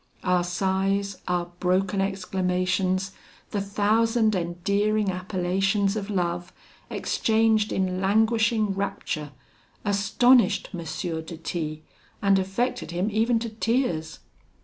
Our 0.23 0.43
sighs, 0.43 1.19
our 1.27 1.51
broken 1.59 2.01
exclamations, 2.01 3.11
the 3.51 3.61
thousand 3.61 4.33
endearing 4.35 5.11
appellations 5.11 5.95
of 5.95 6.09
love, 6.09 6.51
exchanged 6.89 7.71
in 7.71 8.01
languishing 8.01 8.73
rapture, 8.73 9.31
astonished 9.85 10.71
M. 10.73 10.79
de 11.23 11.37
T, 11.37 11.83
and 12.19 12.39
affected 12.39 12.89
him 12.89 13.09
even 13.11 13.37
to 13.45 13.49
tears. 13.49 14.17